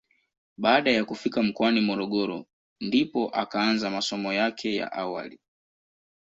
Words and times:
Baada 0.57 0.91
ya 0.91 1.05
kufika 1.05 1.43
mkoani 1.43 1.81
Morogoro 1.81 2.45
ndipo 2.81 3.29
akaanza 3.29 3.89
masomo 3.89 4.33
yake 4.33 4.75
ya 4.75 4.91
awali. 4.91 5.39